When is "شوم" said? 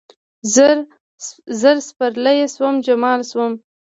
2.53-2.75, 3.31-3.53